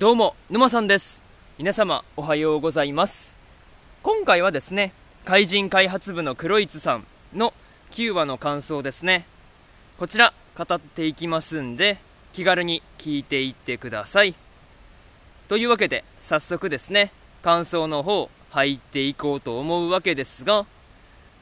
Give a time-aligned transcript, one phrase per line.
[0.00, 1.22] どうも、沼さんです。
[1.58, 3.36] 皆様、おはようございます。
[4.02, 4.94] 今回はですね、
[5.26, 7.52] 怪人開発部の黒市さんの
[7.90, 9.26] 9話の感想ですね。
[9.98, 11.98] こちら、語っていきますんで、
[12.32, 14.34] 気軽に聞いていってください。
[15.48, 17.12] というわけで、早速ですね、
[17.42, 20.64] 感想の方、入っていこうと思うわけですが、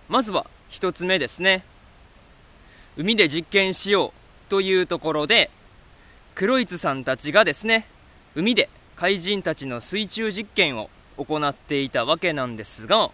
[0.09, 1.63] まずは一つ目ですね。
[2.97, 5.49] 海で実験しようというところで、
[6.35, 7.87] 黒市さんたちがですね、
[8.35, 13.13] 海で怪人たちの水中実験を行っていたわけなんですが、ま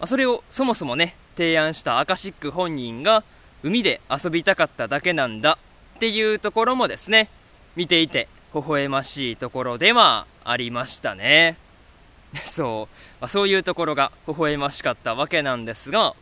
[0.00, 3.22] あそれをそもそもね、提案したアカシック本人が
[3.62, 5.58] 海で遊びたかっただけなんだ
[5.96, 7.28] っていうところもですね、
[7.76, 11.56] 見ていて微笑ましいところではありましたね。
[12.46, 16.14] そう、まあそういうところが微笑ましかったわけなんですが、ま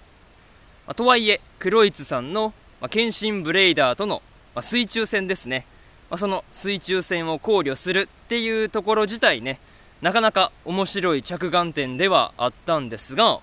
[0.89, 4.23] あとはいえ、黒市さんの、まあ、剣心ブレイダーとの、
[4.55, 5.67] まあ水中戦ですね。
[6.11, 9.61] まあその水中戦を考慮するっていうところ自体ね、
[10.01, 13.41] なかなか面白い着眼点ではあったんですが、ま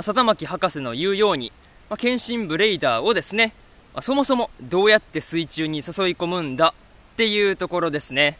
[0.00, 1.52] あ、佐巻博士の言うように、
[1.88, 3.54] まあ、剣心ブレイダーをですね、
[3.94, 5.84] まあそもそもどうやって水中に誘い
[6.14, 6.74] 込むんだ
[7.14, 8.38] っていうところですね。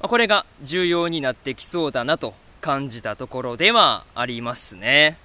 [0.00, 5.18] まあこれが重要になってきそうだなと感じたところではありますね。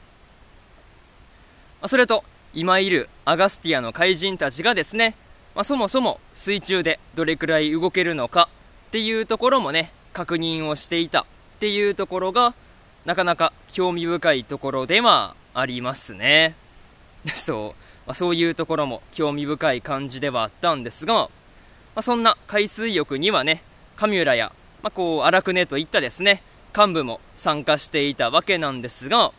[1.81, 5.15] まあそれと、今いるアガスティアの怪人たちがですね、
[5.57, 8.47] まあ、そもそも水中でどれくらい動けるのか
[8.89, 11.25] っていうところもね、確認をしていたっ
[11.59, 12.53] ていうところが、
[13.05, 16.53] なかなか興味深いところではありますね。
[17.35, 21.29] そう、まあ、そういうところも興味深い感じではあったんですが、ま
[21.95, 23.63] あ、そんな海水浴にはね、
[23.95, 24.51] 神浦や、
[24.83, 26.43] まあ、こう、荒くねといったですね、
[26.77, 29.33] 幹部も参加していたわけなんですが、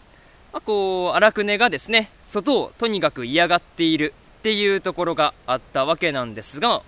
[0.52, 6.82] まあ、こう、荒くねがですね、外をとにかく嫌がっているっていうところがあったわけなんですが、ま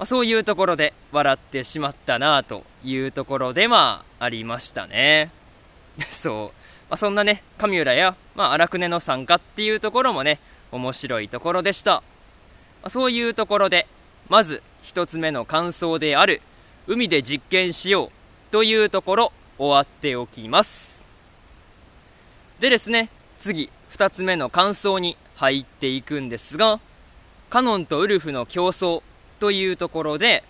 [0.00, 5.30] あ、そういうところで笑ってしまったなというところではありましたね。
[6.12, 6.60] そう。
[6.90, 10.40] まあ、そんなね、神浦や、まあ、荒くねの参加っていうところもね、
[10.72, 11.92] 面白いところでした。
[11.92, 12.02] ま
[12.84, 13.86] あ、そういうところで、
[14.28, 16.42] まず一つ目の感想である、
[16.86, 18.10] 海で実験しよう
[18.50, 21.02] というところ、終わっておきます。
[22.60, 23.08] でですね、
[23.38, 26.80] 次、二つ目の感想に入っていくんですが、
[27.50, 29.02] カノンとウルフの競争
[29.40, 30.44] というところで、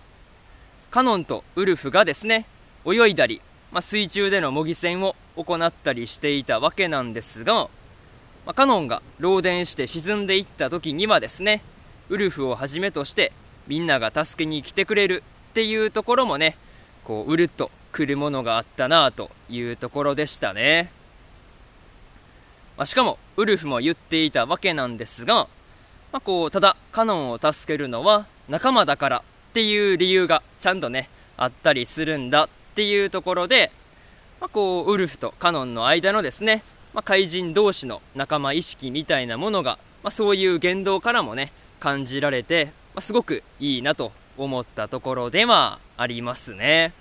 [0.91, 2.47] カノンとウルフがですね、
[2.87, 3.41] 泳いだり、
[3.73, 11.63] まあ、水中での模擬戦を行ったりしていたわけなんですが、まあ、カノンが漏電して沈んでいった時にはですね、
[12.11, 13.33] ウルフをはじめとして
[13.67, 16.57] みんなが助けに来てくれるっていうところもね、
[17.05, 20.91] こう、うるっと来るものがあったなあというところでしたね。
[22.77, 25.49] まあ、しかも、ウルフも言っていたわけなんですが、
[26.13, 33.71] まあ、こう、ただ、カノンを助けるのは仲間だからっていう理由がちゃんとね、あったりするんだっていうところで、
[34.41, 36.63] まあ、こう、ウルフとカノンの間のですね、
[36.93, 46.93] まあ、怪人同士の仲間意識みたいなものが、まあ、そういう言動からもね、感じられて、まあ、すごくいいなと思ったところではありますね。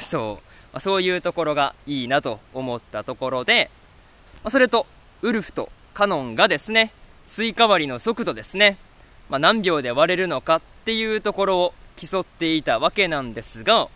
[0.00, 0.46] そう。
[0.72, 3.70] まあ、そういうところがいいなと思ったところで、
[4.46, 4.86] ま、それと、
[5.22, 6.92] ウルフとカノンがですね、
[7.26, 8.78] スイカ割りの速度ですね、
[9.28, 13.88] まあ、何秒で割れるのかっていうところを競っていたわけなんですが、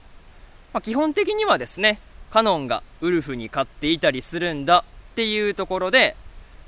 [0.72, 2.00] まあ、基本的にはですね、
[2.32, 6.16] カノンがウルフに勝っていたりするんだっていうところで、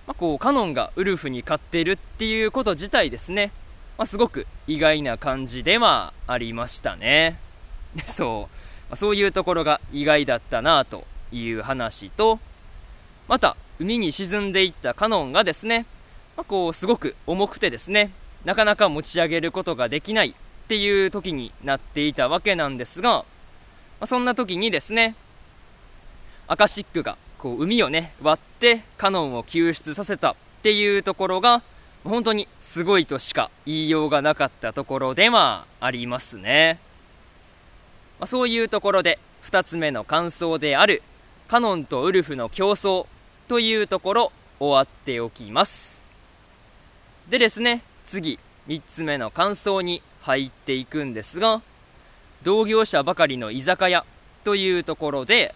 [0.07, 3.51] まあ、こう、カノンがウルフに勝ってるっていうこと自体ですね、
[3.99, 7.37] まあ、すごく意外な感じではありましたね。
[8.07, 8.57] そう。
[8.91, 12.39] まあ、そういうところが意外だったなという話と、
[13.27, 15.87] また、海に沈んでいったカノンがですね、
[16.37, 18.11] まあ、こう、すごく重くてですね、
[18.45, 20.35] なかなか持ち上げることができないっ
[20.69, 23.25] ていう時になっていたわけなんですが、ま
[24.01, 25.15] あ、そんな時にですね、
[26.49, 31.63] アカシックが、こう、海をね、割ってカノンを救出させたっていうところが、
[32.05, 36.81] 本当にすごいとしか言いようがなかったところではありますね。
[38.19, 41.03] まあ、そういうところで、二つ目の感想である、
[41.49, 43.07] カノンとウルフの競争
[43.49, 46.03] というところ、終わっておきます。
[47.29, 51.63] でですね、次、三つ目の感想に入っていくんですが、
[52.43, 54.05] 同業者ばかりの居酒屋
[54.45, 55.55] というところで、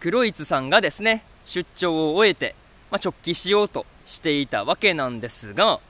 [0.00, 2.54] 黒市さんがですね、出張を終えて、
[2.90, 5.80] まあ、直帰しようとしていたわけなんですが、ま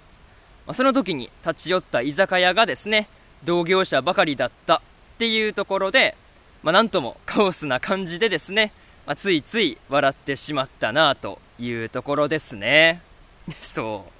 [0.68, 3.08] あ、その時に立ち寄った居酒屋がですね、
[3.44, 4.80] 同業者ばかりだったっ
[5.18, 6.16] ていうところで、
[6.62, 8.72] まあ、なんともカオスな感じでですね、
[9.06, 13.02] まあ、ついつい笑ってしまったなというところですね。
[13.60, 14.10] そう。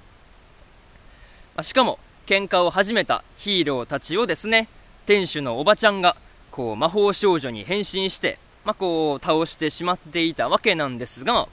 [1.55, 4.67] まあ、しかも、喧嘩を始めたヒーローたちをですね、
[5.05, 6.15] 店主のおばちゃんが
[6.55, 11.49] こう魔法少女に変身して、まあ、こう倒してしまっていたわけなんですが、ま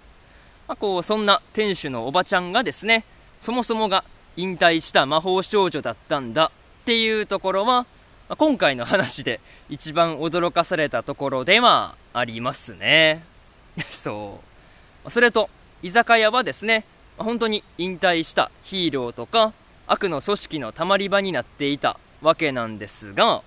[0.68, 3.04] あ、こうそんな店主のおばちゃんがですね
[3.40, 4.04] そもそもが
[4.36, 6.52] 引退した魔法少女だったんだ
[6.82, 7.84] っていうところは、
[8.32, 13.22] まあ、今回の話で一番驚かされたところではありますね。
[13.90, 14.40] そ
[15.04, 15.10] う。
[15.10, 15.50] それと
[15.82, 16.86] 居酒屋はですね
[17.18, 19.52] 本当に引退したヒーローとか
[19.86, 23.42] 悪の組織のたまり場になっていたわけなんですが、ま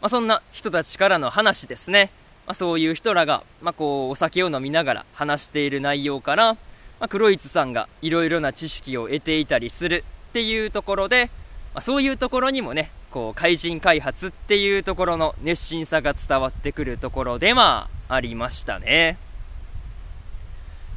[0.00, 2.10] あ、そんな人たちからの話ですね、
[2.46, 6.58] まあ、そういう人らが、まあ、こうお酒を飲みながら話している内容から、ま
[7.00, 11.26] あ、黒市さんがいろいろな知識を得ていたりするっていうところで、
[11.74, 19.16] まあ、そういうところにもねこう怪人開発っていうところの熱心さが伝わってくるところではありましたね、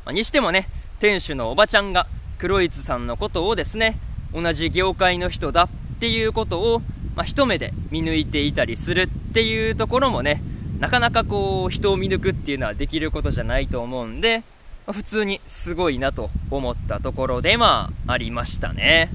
[0.04, 0.68] まあ、にしてもね
[1.00, 2.08] 店主のおばちゃんが
[2.38, 3.98] 黒市さんのことをですね
[4.34, 6.82] 同じ業界の人だっていうことを、
[7.16, 10.44] まあ、一目で見抜いていたりするっていうところもね
[10.82, 14.44] なかなかこう人を見抜くっていうのはできることじゃないと思うんで、
[14.86, 19.10] ま、普通にすごいなと思ったところでまあありましたね、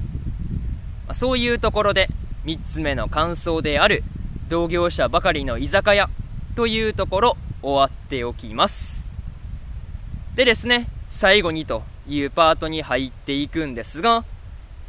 [1.05, 2.09] まあ、そういうところで
[2.45, 4.03] 3つ目の感想である。
[4.49, 6.09] 同業者ばかりの居酒屋。
[6.55, 9.05] というところ終わっておきます。
[10.35, 14.23] でですね最後にというパートに入っていくんですが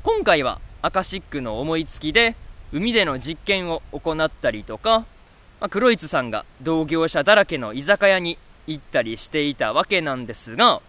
[0.03, 2.37] 今回はアカシックの思いつきで
[2.73, 5.01] 海での実験を行ったりとか、
[5.61, 10.83] まあ、黒市さんが同業者だらけの居酒屋に行ったりしていたわけなんですが、ま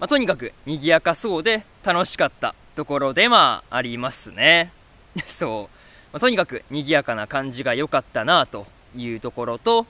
[0.00, 4.72] あ、とにかく賑やかそうで楽しかったところではありますね。
[5.26, 5.76] そう、
[6.12, 8.66] まあ、とにかく賑やかな感じが良かったなと
[8.96, 9.86] いうところと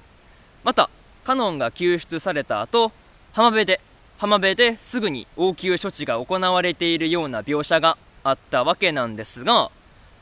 [0.63, 0.91] また
[1.25, 2.93] カノンが救出された後
[3.33, 3.81] 浜辺で
[4.19, 9.71] 浜辺ですぐに応急処置が行われているような描写があったわけなんですが、ま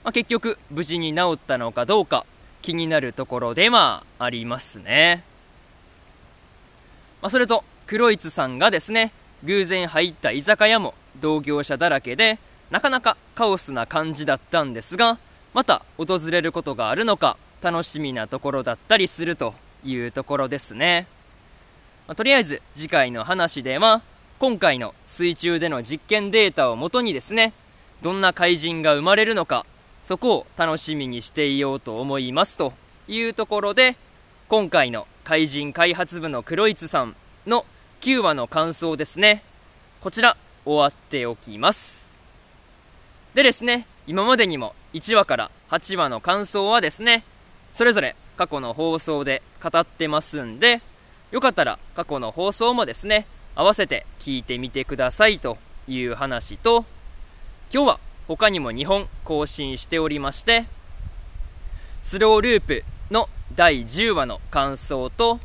[0.05, 2.25] あ、結局無事に治ったのかどうか
[2.63, 5.25] 気になるところではありますね、
[7.21, 9.13] まあ、それと黒市さんがですね
[9.45, 12.39] 偶然入った居酒屋も同業者だらけで
[12.71, 15.19] なかなかカオスな感じだったんですが
[15.55, 21.07] また訪れることがあるのか楽しみなところだったりするというところですね。
[22.07, 24.03] まあ、とりあえず次回の話では
[24.39, 27.53] 今回の水中での実験データをもとにですね
[28.03, 29.65] どんな怪人が生まれるのか
[30.03, 32.73] そこを楽しみにしていようと思いますと
[33.07, 33.97] いうところで
[34.49, 37.15] 今回の怪人開発部の黒市さん
[37.47, 37.65] の
[38.01, 39.45] 9話の感想ですね。
[40.01, 42.02] こちら終わっておきます。
[43.35, 47.25] でですね今までにも1話から8話の感想はですね
[47.75, 50.83] それぞれ過去の放送で語ってますんで
[51.33, 55.57] よかったら過去の放送もですね、合わせて聞いてみてくださいと
[55.89, 56.85] いう話と、
[57.73, 60.67] 今日は他にも2本更新しておりまして、
[62.03, 65.41] スローループの第10話の感想と、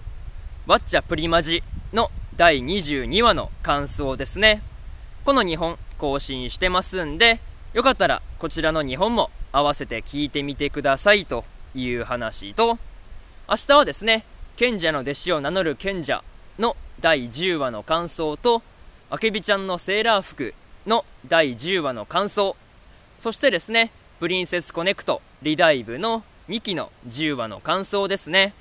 [0.66, 1.64] ワッチャプリマジ
[1.94, 4.62] の第22話の感想ですね。
[5.24, 7.40] この2本更新してますんで、
[7.74, 12.78] よかったらこちらの2本も合わせて聞いてみてくださいという話と、
[13.50, 14.26] 明日はですね、
[14.56, 16.24] 賢者の弟子を名乗る賢者
[16.60, 18.62] の第10話の感想と、
[19.10, 20.54] あけびちゃんのセーラー服
[20.86, 22.56] の第10話の感想、
[23.20, 28.54] そしてですね、プリンセスコネクトリダイブの2期の10話の感想ですね。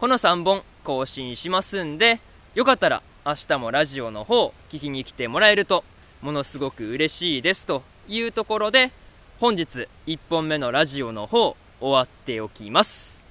[0.00, 2.20] この3本更新しますんで、
[2.54, 5.84] よかったら明日もラジオの方聞きに来てもらえると
[6.22, 8.90] ものすごく嬉しいですというところで
[9.40, 13.22] 本日1本目のラジオの方終わっておきます。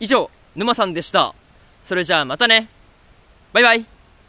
[0.00, 1.34] 以上、沼さんでした。
[1.84, 2.68] それじゃあまたね。
[3.52, 3.95] バイバイ。